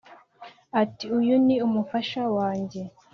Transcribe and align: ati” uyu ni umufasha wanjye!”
ati” 0.81 1.05
uyu 1.17 1.35
ni 1.45 1.55
umufasha 1.67 2.21
wanjye!” 2.35 2.81